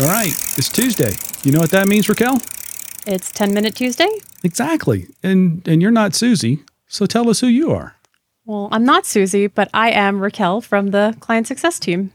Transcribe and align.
All 0.00 0.08
right, 0.08 0.32
it's 0.56 0.70
Tuesday. 0.70 1.12
You 1.44 1.52
know 1.52 1.60
what 1.60 1.70
that 1.70 1.86
means, 1.86 2.08
Raquel? 2.08 2.38
It's 3.06 3.30
10 3.30 3.52
Minute 3.52 3.74
Tuesday. 3.74 4.08
Exactly. 4.42 5.06
And 5.22 5.66
and 5.68 5.82
you're 5.82 5.90
not 5.90 6.14
Susie, 6.14 6.64
so 6.88 7.04
tell 7.04 7.28
us 7.28 7.40
who 7.40 7.46
you 7.46 7.72
are. 7.72 7.94
Well, 8.46 8.68
I'm 8.72 8.84
not 8.84 9.04
Susie, 9.04 9.48
but 9.48 9.68
I 9.74 9.90
am 9.90 10.20
Raquel 10.20 10.62
from 10.62 10.92
the 10.92 11.14
client 11.20 11.46
success 11.46 11.78
team. 11.78 12.10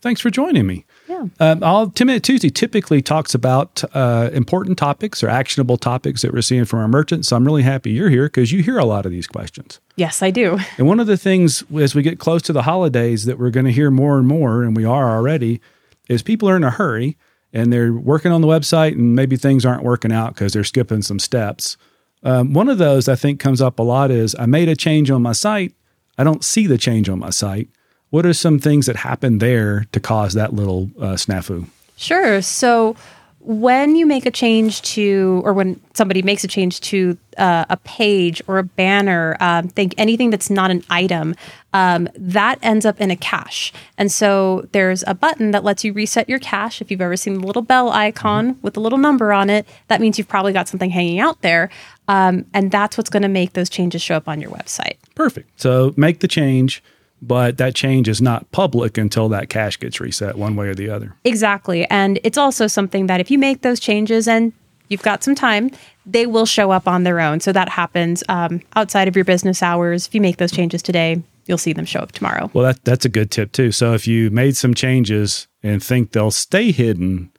Thanks 0.00 0.20
for 0.20 0.30
joining 0.30 0.66
me. 0.66 0.86
Yeah. 1.08 1.26
Um, 1.40 1.62
all 1.64 1.90
10 1.90 2.06
Minute 2.06 2.22
Tuesday 2.22 2.48
typically 2.48 3.02
talks 3.02 3.34
about 3.34 3.82
uh, 3.92 4.30
important 4.32 4.78
topics 4.78 5.22
or 5.22 5.28
actionable 5.28 5.76
topics 5.76 6.22
that 6.22 6.32
we're 6.32 6.42
seeing 6.42 6.64
from 6.64 6.78
our 6.78 6.88
merchants. 6.88 7.28
So 7.28 7.36
I'm 7.36 7.44
really 7.44 7.62
happy 7.62 7.90
you're 7.90 8.08
here 8.08 8.26
because 8.26 8.52
you 8.52 8.62
hear 8.62 8.78
a 8.78 8.84
lot 8.84 9.04
of 9.04 9.10
these 9.10 9.26
questions. 9.26 9.80
Yes, 9.96 10.22
I 10.22 10.30
do. 10.30 10.58
And 10.78 10.86
one 10.86 11.00
of 11.00 11.08
the 11.08 11.18
things 11.18 11.64
as 11.76 11.94
we 11.94 12.02
get 12.02 12.20
close 12.20 12.40
to 12.42 12.52
the 12.52 12.62
holidays 12.62 13.24
that 13.26 13.38
we're 13.38 13.50
going 13.50 13.66
to 13.66 13.72
hear 13.72 13.90
more 13.90 14.16
and 14.16 14.28
more, 14.28 14.62
and 14.62 14.76
we 14.76 14.84
are 14.84 15.10
already, 15.14 15.60
is 16.10 16.22
people 16.22 16.48
are 16.50 16.56
in 16.56 16.64
a 16.64 16.70
hurry 16.70 17.16
and 17.52 17.72
they're 17.72 17.92
working 17.92 18.32
on 18.32 18.40
the 18.40 18.48
website 18.48 18.92
and 18.92 19.14
maybe 19.14 19.36
things 19.36 19.64
aren't 19.64 19.84
working 19.84 20.12
out 20.12 20.34
because 20.34 20.52
they're 20.52 20.64
skipping 20.64 21.02
some 21.02 21.20
steps. 21.20 21.76
Um, 22.24 22.52
one 22.52 22.68
of 22.68 22.78
those 22.78 23.08
I 23.08 23.14
think 23.14 23.38
comes 23.38 23.62
up 23.62 23.78
a 23.78 23.82
lot 23.82 24.10
is 24.10 24.34
I 24.38 24.46
made 24.46 24.68
a 24.68 24.76
change 24.76 25.10
on 25.10 25.22
my 25.22 25.32
site. 25.32 25.72
I 26.18 26.24
don't 26.24 26.44
see 26.44 26.66
the 26.66 26.76
change 26.76 27.08
on 27.08 27.20
my 27.20 27.30
site. 27.30 27.68
What 28.10 28.26
are 28.26 28.34
some 28.34 28.58
things 28.58 28.86
that 28.86 28.96
happen 28.96 29.38
there 29.38 29.86
to 29.92 30.00
cause 30.00 30.34
that 30.34 30.52
little 30.52 30.90
uh, 30.98 31.14
snafu? 31.14 31.66
Sure. 31.96 32.42
So 32.42 32.96
when 33.42 33.96
you 33.96 34.04
make 34.04 34.26
a 34.26 34.30
change 34.30 34.82
to, 34.82 35.40
or 35.44 35.54
when 35.54 35.80
somebody 35.94 36.20
makes 36.20 36.44
a 36.44 36.48
change 36.48 36.80
to 36.82 37.16
uh, 37.38 37.64
a 37.70 37.76
page 37.78 38.42
or 38.46 38.58
a 38.58 38.62
banner, 38.62 39.36
um, 39.40 39.68
think 39.68 39.94
anything 39.96 40.28
that's 40.28 40.50
not 40.50 40.70
an 40.70 40.84
item, 40.90 41.34
um, 41.72 42.06
that 42.16 42.58
ends 42.62 42.84
up 42.84 43.00
in 43.00 43.10
a 43.10 43.16
cache. 43.16 43.72
And 43.96 44.12
so 44.12 44.68
there's 44.72 45.02
a 45.06 45.14
button 45.14 45.52
that 45.52 45.64
lets 45.64 45.84
you 45.84 45.94
reset 45.94 46.28
your 46.28 46.38
cache. 46.38 46.82
If 46.82 46.90
you've 46.90 47.00
ever 47.00 47.16
seen 47.16 47.40
the 47.40 47.46
little 47.46 47.62
bell 47.62 47.90
icon 47.90 48.58
with 48.60 48.74
the 48.74 48.80
little 48.80 48.98
number 48.98 49.32
on 49.32 49.48
it, 49.48 49.66
that 49.88 50.02
means 50.02 50.18
you've 50.18 50.28
probably 50.28 50.52
got 50.52 50.68
something 50.68 50.90
hanging 50.90 51.18
out 51.18 51.40
there. 51.40 51.70
Um, 52.08 52.44
and 52.52 52.70
that's 52.70 52.98
what's 52.98 53.10
going 53.10 53.22
to 53.22 53.28
make 53.28 53.54
those 53.54 53.70
changes 53.70 54.02
show 54.02 54.16
up 54.16 54.28
on 54.28 54.40
your 54.40 54.50
website. 54.50 54.96
Perfect. 55.14 55.60
So 55.60 55.94
make 55.96 56.20
the 56.20 56.28
change 56.28 56.82
but 57.22 57.58
that 57.58 57.74
change 57.74 58.08
is 58.08 58.20
not 58.20 58.50
public 58.52 58.96
until 58.98 59.28
that 59.28 59.48
cache 59.48 59.78
gets 59.78 60.00
reset 60.00 60.36
one 60.36 60.56
way 60.56 60.68
or 60.68 60.74
the 60.74 60.88
other. 60.88 61.14
Exactly. 61.24 61.84
And 61.90 62.18
it's 62.24 62.38
also 62.38 62.66
something 62.66 63.06
that 63.06 63.20
if 63.20 63.30
you 63.30 63.38
make 63.38 63.62
those 63.62 63.80
changes 63.80 64.26
and 64.26 64.52
you've 64.88 65.02
got 65.02 65.22
some 65.22 65.34
time, 65.34 65.70
they 66.06 66.26
will 66.26 66.46
show 66.46 66.70
up 66.70 66.88
on 66.88 67.04
their 67.04 67.20
own. 67.20 67.40
So 67.40 67.52
that 67.52 67.68
happens 67.68 68.24
um, 68.28 68.60
outside 68.74 69.08
of 69.08 69.16
your 69.16 69.24
business 69.24 69.62
hours. 69.62 70.06
If 70.06 70.14
you 70.14 70.20
make 70.20 70.38
those 70.38 70.52
changes 70.52 70.82
today, 70.82 71.22
you'll 71.46 71.58
see 71.58 71.72
them 71.72 71.84
show 71.84 72.00
up 72.00 72.12
tomorrow. 72.12 72.50
Well, 72.54 72.64
that, 72.64 72.84
that's 72.84 73.04
a 73.04 73.08
good 73.08 73.30
tip 73.30 73.52
too. 73.52 73.72
So 73.72 73.94
if 73.94 74.06
you 74.06 74.30
made 74.30 74.56
some 74.56 74.74
changes 74.74 75.48
and 75.62 75.82
think 75.82 76.12
they'll 76.12 76.30
stay 76.30 76.72
hidden 76.72 77.29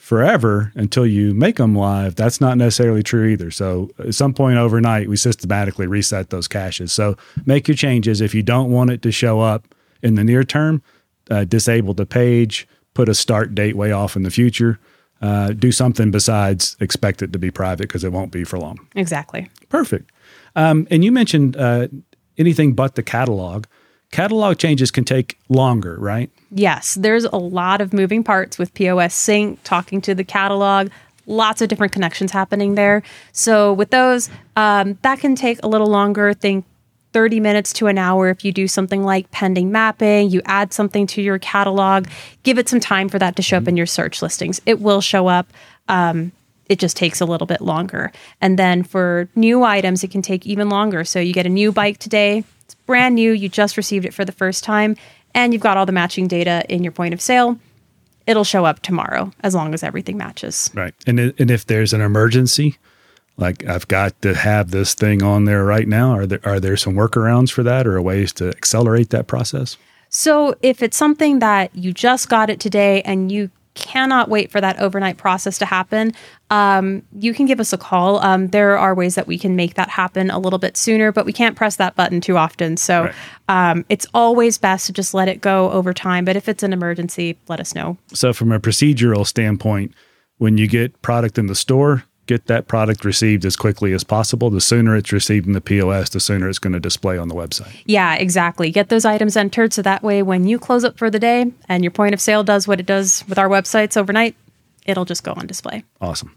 forever 0.00 0.72
until 0.74 1.06
you 1.06 1.34
make 1.34 1.56
them 1.56 1.76
live, 1.76 2.16
that's 2.16 2.40
not 2.40 2.56
necessarily 2.56 3.02
true 3.02 3.26
either. 3.26 3.50
So 3.50 3.90
at 3.98 4.14
some 4.14 4.32
point 4.32 4.56
overnight, 4.56 5.08
we 5.08 5.16
systematically 5.16 5.86
reset 5.86 6.30
those 6.30 6.48
caches. 6.48 6.90
So 6.90 7.18
make 7.44 7.68
your 7.68 7.76
changes. 7.76 8.22
If 8.22 8.34
you 8.34 8.42
don't 8.42 8.72
want 8.72 8.90
it 8.90 9.02
to 9.02 9.12
show 9.12 9.40
up 9.40 9.68
in 10.02 10.14
the 10.14 10.24
near 10.24 10.42
term, 10.42 10.82
uh, 11.30 11.44
disable 11.44 11.92
the 11.92 12.06
page, 12.06 12.66
put 12.94 13.10
a 13.10 13.14
start 13.14 13.54
date 13.54 13.76
way 13.76 13.92
off 13.92 14.16
in 14.16 14.22
the 14.22 14.30
future. 14.30 14.80
Uh, 15.20 15.52
do 15.52 15.70
something 15.70 16.10
besides 16.10 16.78
expect 16.80 17.20
it 17.20 17.30
to 17.34 17.38
be 17.38 17.50
private 17.50 17.82
because 17.86 18.02
it 18.02 18.10
won't 18.10 18.32
be 18.32 18.42
for 18.42 18.58
long. 18.58 18.78
Exactly. 18.96 19.50
Perfect. 19.68 20.10
Um, 20.56 20.88
and 20.90 21.04
you 21.04 21.12
mentioned 21.12 21.58
uh, 21.58 21.88
anything 22.38 22.72
but 22.72 22.94
the 22.94 23.02
catalog 23.02 23.66
catalog 24.10 24.58
changes 24.58 24.90
can 24.90 25.04
take 25.04 25.38
longer, 25.48 25.96
right? 25.98 26.30
Yes, 26.50 26.94
there's 26.94 27.24
a 27.24 27.36
lot 27.36 27.80
of 27.80 27.92
moving 27.92 28.24
parts 28.24 28.58
with 28.58 28.74
POS 28.74 29.14
Sync, 29.14 29.62
talking 29.62 30.00
to 30.02 30.14
the 30.14 30.24
catalog, 30.24 30.90
lots 31.26 31.62
of 31.62 31.68
different 31.68 31.92
connections 31.92 32.32
happening 32.32 32.74
there. 32.74 33.02
So 33.32 33.72
with 33.72 33.90
those, 33.90 34.28
um, 34.56 34.98
that 35.02 35.20
can 35.20 35.36
take 35.36 35.62
a 35.62 35.68
little 35.68 35.86
longer. 35.86 36.34
Think 36.34 36.64
30 37.12 37.40
minutes 37.40 37.72
to 37.74 37.86
an 37.86 37.98
hour 37.98 38.28
if 38.28 38.44
you 38.44 38.52
do 38.52 38.68
something 38.68 39.02
like 39.02 39.30
pending 39.30 39.72
mapping, 39.72 40.30
you 40.30 40.42
add 40.44 40.72
something 40.72 41.06
to 41.08 41.22
your 41.22 41.38
catalog, 41.38 42.06
give 42.42 42.58
it 42.58 42.68
some 42.68 42.80
time 42.80 43.08
for 43.08 43.18
that 43.18 43.36
to 43.36 43.42
show 43.42 43.56
up 43.56 43.68
in 43.68 43.76
your 43.76 43.86
search 43.86 44.22
listings. 44.22 44.60
It 44.66 44.80
will 44.80 45.00
show 45.00 45.26
up. 45.26 45.48
Um, 45.88 46.32
it 46.70 46.78
just 46.78 46.96
takes 46.96 47.20
a 47.20 47.26
little 47.26 47.48
bit 47.48 47.60
longer. 47.60 48.12
And 48.40 48.58
then 48.58 48.84
for 48.84 49.28
new 49.34 49.64
items, 49.64 50.02
it 50.04 50.10
can 50.10 50.22
take 50.22 50.46
even 50.46 50.70
longer. 50.70 51.04
So 51.04 51.18
you 51.18 51.34
get 51.34 51.44
a 51.44 51.50
new 51.50 51.72
bike 51.72 51.98
today, 51.98 52.44
it's 52.64 52.74
brand 52.86 53.16
new, 53.16 53.32
you 53.32 53.48
just 53.48 53.76
received 53.76 54.06
it 54.06 54.14
for 54.14 54.24
the 54.24 54.32
first 54.32 54.62
time, 54.62 54.96
and 55.34 55.52
you've 55.52 55.62
got 55.62 55.76
all 55.76 55.84
the 55.84 55.92
matching 55.92 56.28
data 56.28 56.64
in 56.68 56.84
your 56.84 56.92
point 56.92 57.12
of 57.12 57.20
sale, 57.20 57.58
it'll 58.26 58.44
show 58.44 58.64
up 58.64 58.80
tomorrow 58.80 59.32
as 59.40 59.54
long 59.54 59.74
as 59.74 59.82
everything 59.82 60.16
matches. 60.16 60.70
Right. 60.72 60.94
And 61.06 61.18
and 61.18 61.50
if 61.50 61.66
there's 61.66 61.92
an 61.92 62.00
emergency, 62.00 62.78
like 63.36 63.66
I've 63.66 63.88
got 63.88 64.20
to 64.22 64.34
have 64.34 64.70
this 64.70 64.94
thing 64.94 65.22
on 65.22 65.46
there 65.46 65.64
right 65.64 65.88
now, 65.88 66.12
are 66.12 66.26
there 66.26 66.40
are 66.44 66.60
there 66.60 66.76
some 66.76 66.94
workarounds 66.94 67.50
for 67.50 67.64
that 67.64 67.86
or 67.86 68.00
ways 68.00 68.32
to 68.34 68.48
accelerate 68.48 69.10
that 69.10 69.26
process? 69.26 69.76
So 70.08 70.54
if 70.62 70.82
it's 70.82 70.96
something 70.96 71.40
that 71.40 71.74
you 71.74 71.92
just 71.92 72.28
got 72.28 72.48
it 72.48 72.60
today 72.60 73.02
and 73.02 73.30
you 73.32 73.50
cannot 73.80 74.28
wait 74.28 74.50
for 74.52 74.60
that 74.60 74.78
overnight 74.78 75.16
process 75.16 75.58
to 75.58 75.66
happen, 75.66 76.12
um, 76.50 77.02
you 77.18 77.34
can 77.34 77.46
give 77.46 77.58
us 77.58 77.72
a 77.72 77.78
call. 77.78 78.18
Um, 78.18 78.48
there 78.48 78.78
are 78.78 78.94
ways 78.94 79.16
that 79.16 79.26
we 79.26 79.38
can 79.38 79.56
make 79.56 79.74
that 79.74 79.88
happen 79.88 80.30
a 80.30 80.38
little 80.38 80.58
bit 80.58 80.76
sooner, 80.76 81.10
but 81.10 81.26
we 81.26 81.32
can't 81.32 81.56
press 81.56 81.76
that 81.76 81.96
button 81.96 82.20
too 82.20 82.36
often. 82.36 82.76
So 82.76 83.04
right. 83.04 83.14
um, 83.48 83.84
it's 83.88 84.06
always 84.14 84.58
best 84.58 84.86
to 84.86 84.92
just 84.92 85.14
let 85.14 85.28
it 85.28 85.40
go 85.40 85.70
over 85.70 85.92
time. 85.92 86.24
But 86.24 86.36
if 86.36 86.48
it's 86.48 86.62
an 86.62 86.72
emergency, 86.72 87.38
let 87.48 87.58
us 87.58 87.74
know. 87.74 87.96
So, 88.12 88.32
from 88.32 88.52
a 88.52 88.60
procedural 88.60 89.26
standpoint, 89.26 89.94
when 90.38 90.56
you 90.56 90.66
get 90.66 91.00
product 91.02 91.38
in 91.38 91.46
the 91.46 91.54
store, 91.54 92.04
get 92.26 92.46
that 92.46 92.68
product 92.68 93.04
received 93.04 93.44
as 93.44 93.56
quickly 93.56 93.92
as 93.92 94.04
possible. 94.04 94.50
The 94.50 94.60
sooner 94.60 94.94
it's 94.96 95.12
received 95.12 95.46
in 95.46 95.52
the 95.52 95.60
POS, 95.60 96.10
the 96.10 96.20
sooner 96.20 96.48
it's 96.48 96.58
going 96.58 96.72
to 96.72 96.80
display 96.80 97.18
on 97.18 97.28
the 97.28 97.34
website. 97.34 97.82
Yeah, 97.86 98.14
exactly. 98.14 98.70
Get 98.70 98.88
those 98.88 99.04
items 99.04 99.36
entered 99.36 99.72
so 99.72 99.82
that 99.82 100.02
way 100.02 100.22
when 100.22 100.46
you 100.46 100.58
close 100.58 100.84
up 100.84 100.96
for 100.96 101.10
the 101.10 101.18
day 101.18 101.52
and 101.68 101.82
your 101.82 101.90
point 101.90 102.14
of 102.14 102.20
sale 102.20 102.44
does 102.44 102.68
what 102.68 102.78
it 102.78 102.86
does 102.86 103.24
with 103.28 103.38
our 103.38 103.48
websites 103.48 103.96
overnight, 103.96 104.36
it'll 104.86 105.04
just 105.04 105.24
go 105.24 105.32
on 105.32 105.46
display. 105.46 105.82
Awesome. 106.00 106.36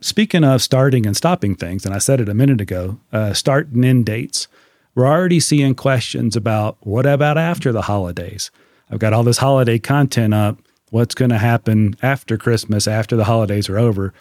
Speaking 0.00 0.44
of 0.44 0.62
starting 0.62 1.06
and 1.06 1.16
stopping 1.16 1.54
things, 1.54 1.84
and 1.84 1.94
I 1.94 1.98
said 1.98 2.20
it 2.20 2.28
a 2.28 2.34
minute 2.34 2.60
ago, 2.60 3.00
uh, 3.12 3.32
start 3.32 3.68
and 3.68 3.84
end 3.84 4.06
dates. 4.06 4.48
We're 4.94 5.06
already 5.06 5.40
seeing 5.40 5.74
questions 5.74 6.36
about 6.36 6.78
what 6.80 7.04
about 7.04 7.36
after 7.36 7.72
the 7.72 7.82
holidays? 7.82 8.50
I've 8.90 8.98
got 8.98 9.12
all 9.12 9.24
this 9.24 9.38
holiday 9.38 9.78
content 9.78 10.34
up. 10.34 10.58
What's 10.90 11.14
going 11.14 11.30
to 11.30 11.38
happen 11.38 11.96
after 12.02 12.38
Christmas, 12.38 12.86
after 12.86 13.16
the 13.16 13.24
holidays 13.24 13.68
are 13.68 13.78
over? 13.78 14.14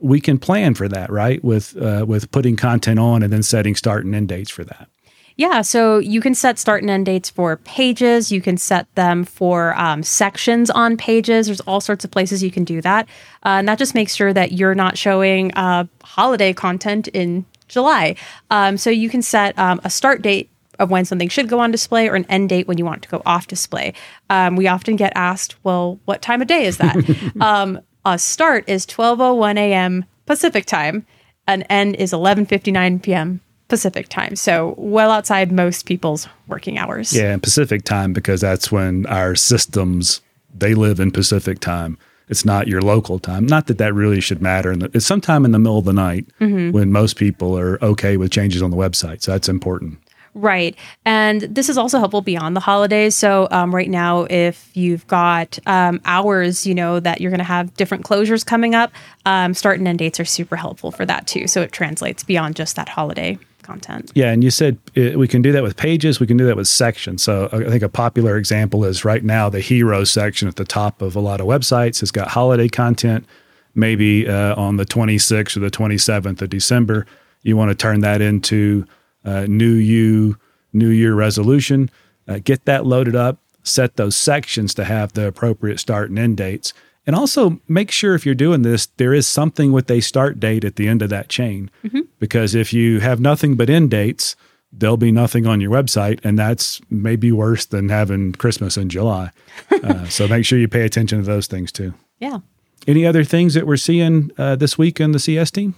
We 0.00 0.20
can 0.20 0.38
plan 0.38 0.74
for 0.74 0.88
that, 0.88 1.10
right? 1.10 1.42
With 1.44 1.76
uh, 1.80 2.04
with 2.06 2.30
putting 2.30 2.56
content 2.56 2.98
on 2.98 3.22
and 3.22 3.32
then 3.32 3.42
setting 3.42 3.74
start 3.74 4.04
and 4.04 4.14
end 4.14 4.28
dates 4.28 4.50
for 4.50 4.64
that. 4.64 4.88
Yeah, 5.36 5.62
so 5.62 5.98
you 5.98 6.20
can 6.20 6.34
set 6.34 6.58
start 6.58 6.82
and 6.82 6.90
end 6.90 7.06
dates 7.06 7.30
for 7.30 7.56
pages. 7.58 8.30
You 8.30 8.42
can 8.42 8.58
set 8.58 8.94
them 8.94 9.24
for 9.24 9.74
um, 9.78 10.02
sections 10.02 10.68
on 10.68 10.98
pages. 10.98 11.46
There's 11.46 11.60
all 11.62 11.80
sorts 11.80 12.04
of 12.04 12.10
places 12.10 12.42
you 12.42 12.50
can 12.50 12.64
do 12.64 12.82
that, 12.82 13.06
uh, 13.44 13.56
and 13.60 13.68
that 13.68 13.78
just 13.78 13.94
makes 13.94 14.14
sure 14.14 14.34
that 14.34 14.52
you're 14.52 14.74
not 14.74 14.98
showing 14.98 15.52
uh, 15.54 15.84
holiday 16.02 16.52
content 16.52 17.08
in 17.08 17.46
July. 17.68 18.16
Um, 18.50 18.76
so 18.76 18.90
you 18.90 19.08
can 19.08 19.22
set 19.22 19.58
um, 19.58 19.80
a 19.84 19.90
start 19.90 20.20
date 20.20 20.50
of 20.78 20.90
when 20.90 21.04
something 21.04 21.28
should 21.28 21.48
go 21.48 21.60
on 21.60 21.70
display 21.70 22.08
or 22.08 22.16
an 22.16 22.24
end 22.28 22.48
date 22.48 22.66
when 22.66 22.78
you 22.78 22.84
want 22.84 23.02
to 23.02 23.08
go 23.08 23.22
off 23.24 23.46
display. 23.46 23.94
Um, 24.28 24.56
we 24.56 24.66
often 24.66 24.96
get 24.96 25.12
asked, 25.14 25.56
well, 25.62 26.00
what 26.06 26.22
time 26.22 26.42
of 26.42 26.48
day 26.48 26.64
is 26.64 26.78
that? 26.78 26.96
um, 27.40 27.80
a 28.04 28.18
start 28.18 28.64
is 28.68 28.86
12:01 28.86 29.58
a.m. 29.58 30.04
Pacific 30.26 30.66
time, 30.66 31.06
and 31.46 31.64
end 31.68 31.96
is 31.96 32.12
11:59 32.12 33.02
p.m. 33.02 33.40
Pacific 33.68 34.08
time. 34.08 34.36
So 34.36 34.74
well 34.76 35.10
outside 35.10 35.52
most 35.52 35.86
people's 35.86 36.28
working 36.48 36.78
hours. 36.78 37.14
Yeah, 37.14 37.32
and 37.32 37.42
Pacific 37.42 37.84
time 37.84 38.12
because 38.12 38.40
that's 38.40 38.70
when 38.70 39.06
our 39.06 39.34
systems 39.34 40.20
they 40.52 40.74
live 40.74 41.00
in 41.00 41.10
Pacific 41.10 41.60
time. 41.60 41.96
It's 42.28 42.44
not 42.44 42.68
your 42.68 42.80
local 42.80 43.18
time. 43.18 43.44
Not 43.44 43.66
that 43.66 43.78
that 43.78 43.92
really 43.92 44.20
should 44.20 44.40
matter. 44.40 44.72
It's 44.94 45.06
sometime 45.06 45.44
in 45.44 45.50
the 45.50 45.58
middle 45.58 45.78
of 45.78 45.84
the 45.84 45.92
night 45.92 46.26
mm-hmm. 46.40 46.70
when 46.70 46.92
most 46.92 47.16
people 47.16 47.58
are 47.58 47.82
okay 47.84 48.16
with 48.16 48.30
changes 48.30 48.62
on 48.62 48.70
the 48.70 48.76
website. 48.76 49.22
So 49.22 49.32
that's 49.32 49.48
important. 49.48 49.98
Right. 50.34 50.76
And 51.04 51.42
this 51.42 51.68
is 51.68 51.76
also 51.76 51.98
helpful 51.98 52.22
beyond 52.22 52.54
the 52.54 52.60
holidays. 52.60 53.16
So, 53.16 53.48
um, 53.50 53.74
right 53.74 53.90
now, 53.90 54.26
if 54.30 54.70
you've 54.76 55.06
got 55.08 55.58
um, 55.66 56.00
hours, 56.04 56.66
you 56.66 56.74
know, 56.74 57.00
that 57.00 57.20
you're 57.20 57.32
going 57.32 57.38
to 57.38 57.44
have 57.44 57.74
different 57.74 58.04
closures 58.04 58.46
coming 58.46 58.74
up, 58.74 58.92
um, 59.26 59.54
start 59.54 59.78
and 59.78 59.88
end 59.88 59.98
dates 59.98 60.20
are 60.20 60.24
super 60.24 60.56
helpful 60.56 60.92
for 60.92 61.04
that 61.04 61.26
too. 61.26 61.48
So, 61.48 61.62
it 61.62 61.72
translates 61.72 62.22
beyond 62.22 62.54
just 62.54 62.76
that 62.76 62.88
holiday 62.88 63.38
content. 63.62 64.12
Yeah. 64.14 64.30
And 64.30 64.44
you 64.44 64.50
said 64.50 64.78
it, 64.94 65.18
we 65.18 65.26
can 65.26 65.42
do 65.42 65.52
that 65.52 65.64
with 65.64 65.76
pages, 65.76 66.20
we 66.20 66.26
can 66.26 66.36
do 66.36 66.46
that 66.46 66.56
with 66.56 66.68
sections. 66.68 67.24
So, 67.24 67.48
I 67.52 67.68
think 67.68 67.82
a 67.82 67.88
popular 67.88 68.36
example 68.36 68.84
is 68.84 69.04
right 69.04 69.24
now 69.24 69.48
the 69.48 69.60
hero 69.60 70.04
section 70.04 70.46
at 70.46 70.56
the 70.56 70.64
top 70.64 71.02
of 71.02 71.16
a 71.16 71.20
lot 71.20 71.40
of 71.40 71.46
websites 71.46 72.00
has 72.00 72.12
got 72.12 72.28
holiday 72.28 72.68
content. 72.68 73.26
Maybe 73.74 74.28
uh, 74.28 74.54
on 74.60 74.76
the 74.76 74.84
26th 74.84 75.56
or 75.56 75.60
the 75.60 75.70
27th 75.70 76.42
of 76.42 76.50
December, 76.50 77.06
you 77.42 77.56
want 77.56 77.70
to 77.70 77.74
turn 77.74 78.00
that 78.00 78.20
into 78.20 78.84
uh, 79.24 79.46
new 79.48 79.72
you, 79.72 80.36
new 80.72 80.88
year 80.88 81.14
resolution. 81.14 81.90
Uh, 82.28 82.38
get 82.42 82.64
that 82.64 82.86
loaded 82.86 83.16
up, 83.16 83.38
set 83.62 83.96
those 83.96 84.16
sections 84.16 84.74
to 84.74 84.84
have 84.84 85.12
the 85.12 85.26
appropriate 85.26 85.80
start 85.80 86.10
and 86.10 86.18
end 86.18 86.36
dates. 86.36 86.72
And 87.06 87.16
also 87.16 87.60
make 87.66 87.90
sure 87.90 88.14
if 88.14 88.24
you're 88.24 88.34
doing 88.34 88.62
this, 88.62 88.86
there 88.98 89.14
is 89.14 89.26
something 89.26 89.72
with 89.72 89.90
a 89.90 90.00
start 90.00 90.38
date 90.38 90.64
at 90.64 90.76
the 90.76 90.86
end 90.86 91.02
of 91.02 91.10
that 91.10 91.28
chain. 91.28 91.70
Because 92.18 92.54
if 92.54 92.72
you 92.72 93.00
have 93.00 93.20
nothing 93.20 93.56
but 93.56 93.70
end 93.70 93.90
dates, 93.90 94.36
there'll 94.72 94.96
be 94.96 95.10
nothing 95.10 95.46
on 95.46 95.60
your 95.60 95.70
website. 95.70 96.20
And 96.22 96.38
that's 96.38 96.80
maybe 96.90 97.32
worse 97.32 97.66
than 97.66 97.88
having 97.88 98.32
Christmas 98.32 98.76
in 98.76 98.88
July. 98.90 99.30
uh, 99.82 100.06
so 100.06 100.28
make 100.28 100.44
sure 100.44 100.58
you 100.58 100.68
pay 100.68 100.84
attention 100.84 101.18
to 101.18 101.24
those 101.24 101.46
things 101.46 101.72
too. 101.72 101.94
Yeah. 102.18 102.40
Any 102.86 103.04
other 103.04 103.24
things 103.24 103.54
that 103.54 103.66
we're 103.66 103.76
seeing 103.76 104.30
uh, 104.38 104.56
this 104.56 104.78
week 104.78 105.00
in 105.00 105.12
the 105.12 105.18
CS 105.18 105.50
team? 105.50 105.74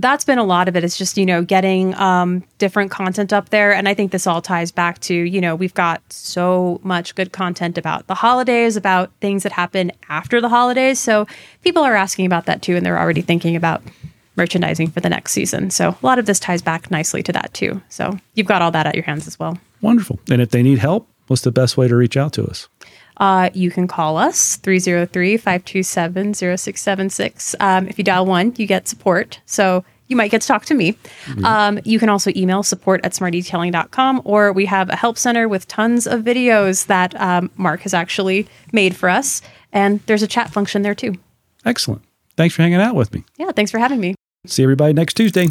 That's 0.00 0.24
been 0.24 0.38
a 0.38 0.44
lot 0.44 0.68
of 0.68 0.76
it. 0.76 0.84
It's 0.84 0.96
just, 0.96 1.18
you 1.18 1.26
know, 1.26 1.42
getting 1.42 1.94
um, 1.96 2.44
different 2.58 2.90
content 2.90 3.32
up 3.32 3.50
there. 3.50 3.72
And 3.72 3.88
I 3.88 3.94
think 3.94 4.12
this 4.12 4.26
all 4.26 4.40
ties 4.40 4.70
back 4.70 5.00
to, 5.00 5.14
you 5.14 5.40
know, 5.40 5.54
we've 5.54 5.74
got 5.74 6.00
so 6.12 6.80
much 6.82 7.14
good 7.14 7.32
content 7.32 7.76
about 7.76 8.06
the 8.06 8.14
holidays, 8.14 8.76
about 8.76 9.10
things 9.20 9.42
that 9.42 9.52
happen 9.52 9.92
after 10.08 10.40
the 10.40 10.48
holidays. 10.48 10.98
So 10.98 11.26
people 11.62 11.82
are 11.82 11.94
asking 11.94 12.26
about 12.26 12.46
that 12.46 12.62
too. 12.62 12.76
And 12.76 12.86
they're 12.86 12.98
already 12.98 13.22
thinking 13.22 13.56
about 13.56 13.82
merchandising 14.36 14.90
for 14.90 15.00
the 15.00 15.10
next 15.10 15.32
season. 15.32 15.70
So 15.70 15.90
a 15.90 16.06
lot 16.06 16.18
of 16.18 16.26
this 16.26 16.38
ties 16.38 16.62
back 16.62 16.90
nicely 16.90 17.22
to 17.24 17.32
that 17.32 17.52
too. 17.52 17.82
So 17.88 18.18
you've 18.34 18.46
got 18.46 18.62
all 18.62 18.70
that 18.70 18.86
at 18.86 18.94
your 18.94 19.04
hands 19.04 19.26
as 19.26 19.38
well. 19.38 19.58
Wonderful. 19.82 20.18
And 20.30 20.40
if 20.40 20.50
they 20.50 20.62
need 20.62 20.78
help, 20.78 21.08
what's 21.26 21.42
the 21.42 21.50
best 21.50 21.76
way 21.76 21.88
to 21.88 21.96
reach 21.96 22.16
out 22.16 22.32
to 22.34 22.44
us? 22.44 22.68
Uh, 23.18 23.50
you 23.52 23.70
can 23.70 23.88
call 23.88 24.16
us 24.16 24.56
303 24.56 25.36
527 25.36 26.34
0676. 26.34 27.56
Um, 27.60 27.88
if 27.88 27.98
you 27.98 28.04
dial 28.04 28.26
one, 28.26 28.54
you 28.56 28.66
get 28.66 28.88
support. 28.88 29.40
So 29.46 29.84
you 30.08 30.16
might 30.16 30.30
get 30.30 30.40
to 30.42 30.48
talk 30.48 30.64
to 30.66 30.74
me. 30.74 30.96
Um, 31.44 31.80
you 31.84 31.98
can 31.98 32.08
also 32.08 32.30
email 32.34 32.62
support 32.62 33.00
at 33.04 33.12
smartetailing.com, 33.12 34.22
or 34.24 34.52
we 34.52 34.64
have 34.66 34.88
a 34.88 34.96
help 34.96 35.18
center 35.18 35.48
with 35.48 35.68
tons 35.68 36.06
of 36.06 36.22
videos 36.22 36.86
that 36.86 37.18
um, 37.20 37.50
Mark 37.56 37.82
has 37.82 37.92
actually 37.92 38.48
made 38.72 38.96
for 38.96 39.08
us. 39.08 39.42
And 39.72 40.00
there's 40.06 40.22
a 40.22 40.26
chat 40.26 40.50
function 40.50 40.82
there 40.82 40.94
too. 40.94 41.14
Excellent. 41.64 42.02
Thanks 42.36 42.54
for 42.54 42.62
hanging 42.62 42.80
out 42.80 42.94
with 42.94 43.12
me. 43.12 43.24
Yeah, 43.36 43.50
thanks 43.52 43.70
for 43.70 43.78
having 43.78 44.00
me. 44.00 44.14
See 44.46 44.62
everybody 44.62 44.94
next 44.94 45.14
Tuesday. 45.14 45.48